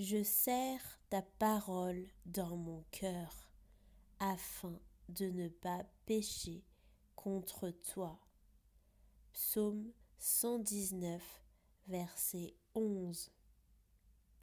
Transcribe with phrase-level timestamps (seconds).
[0.00, 3.50] Je serre ta parole dans mon cœur,
[4.20, 4.78] afin
[5.08, 6.62] de ne pas pécher
[7.16, 8.20] contre toi.
[9.32, 9.90] Psaume
[10.20, 11.20] 119,
[11.88, 13.32] verset 11.